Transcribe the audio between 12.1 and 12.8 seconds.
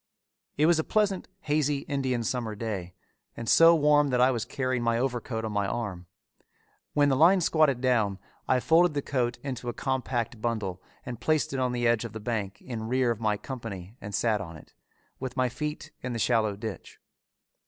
the bank